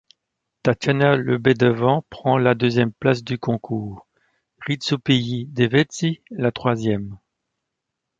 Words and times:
Tatyana 0.63 1.15
Lebedeva 1.15 2.01
prend 2.09 2.37
la 2.39 2.55
deuxième 2.55 2.91
place 2.91 3.23
du 3.23 3.37
concours, 3.37 4.07
Hrysopiyí 4.63 5.45
Devetzí 5.51 6.21
la 6.31 6.51
troisième. 6.51 7.19